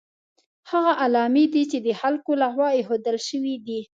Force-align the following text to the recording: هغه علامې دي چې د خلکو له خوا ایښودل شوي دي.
هغه 0.71 0.91
علامې 1.03 1.45
دي 1.53 1.63
چې 1.71 1.77
د 1.85 1.87
خلکو 2.01 2.31
له 2.41 2.47
خوا 2.53 2.69
ایښودل 2.77 3.17
شوي 3.29 3.55
دي. 3.67 3.81